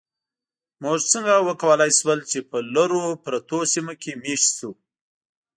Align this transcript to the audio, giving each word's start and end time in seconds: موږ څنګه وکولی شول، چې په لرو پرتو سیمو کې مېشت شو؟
موږ 0.81 0.97
څنګه 1.11 1.33
وکولی 1.47 1.91
شول، 1.97 2.19
چې 2.31 2.39
په 2.49 2.57
لرو 2.75 3.03
پرتو 3.23 3.57
سیمو 3.73 3.93
کې 4.01 4.11
مېشت 4.23 4.49
شو؟ 4.57 4.71